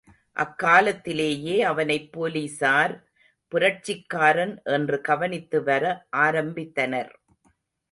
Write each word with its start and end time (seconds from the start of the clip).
அக்காலத்திலேயே 0.35 1.61
அவனைப் 1.61 2.09
போலிஸார் 2.11 2.93
புரட்சிக்காரன் 3.51 4.55
என்று 4.63 5.01
கவனித்து 5.01 5.63
வர 5.63 5.83
ஆரம்பித்தனர். 6.17 7.11